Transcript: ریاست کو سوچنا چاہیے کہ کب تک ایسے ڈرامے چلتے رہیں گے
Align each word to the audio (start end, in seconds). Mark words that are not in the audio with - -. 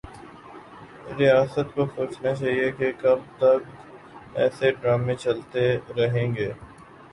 ریاست 1.19 1.67
کو 1.75 1.85
سوچنا 1.95 2.33
چاہیے 2.35 2.71
کہ 2.77 2.91
کب 3.01 3.19
تک 3.37 3.61
ایسے 4.39 4.71
ڈرامے 4.81 5.15
چلتے 5.23 5.63
رہیں 5.97 6.35
گے 6.35 6.51